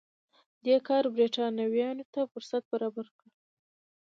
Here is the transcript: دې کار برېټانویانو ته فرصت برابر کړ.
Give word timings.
دې 0.65 0.77
کار 0.87 1.03
برېټانویانو 1.15 2.05
ته 2.13 2.21
فرصت 2.31 2.63
برابر 2.71 3.07
کړ. 3.17 3.27